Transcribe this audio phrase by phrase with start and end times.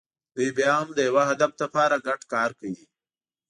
[0.35, 2.85] دوی بیا هم د یوه هدف لپاره ګډ کار کوي.